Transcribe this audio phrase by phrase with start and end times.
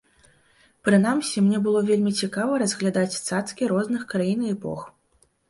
[0.87, 4.81] Прынамсі мне было вельмі цікава разглядаць цацкі розных краін і эпох.